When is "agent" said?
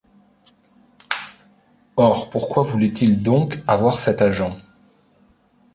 4.23-4.57